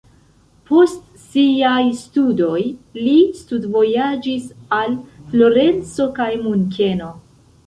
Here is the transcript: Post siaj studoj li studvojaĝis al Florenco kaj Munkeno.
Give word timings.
Post 0.69 1.01
siaj 1.25 1.83
studoj 1.99 2.61
li 3.01 3.13
studvojaĝis 3.43 4.49
al 4.79 4.97
Florenco 5.35 6.09
kaj 6.19 6.31
Munkeno. 6.49 7.13